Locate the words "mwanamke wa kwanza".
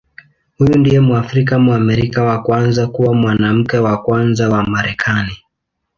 3.13-4.49